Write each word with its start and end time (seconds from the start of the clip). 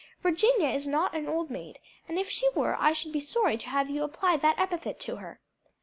Virginia 0.23 0.67
is 0.67 0.87
not 0.87 1.13
an 1.13 1.27
old 1.27 1.51
maid, 1.51 1.77
and 2.07 2.17
if 2.17 2.27
she 2.27 2.49
were 2.55 2.75
I 2.79 2.91
should 2.91 3.11
be 3.11 3.19
sorry 3.19 3.55
to 3.59 3.69
have 3.69 3.87
you 3.87 4.01
apply 4.01 4.37
that 4.37 4.57
epithet 4.57 4.99
to 5.01 5.17
her." 5.17 5.39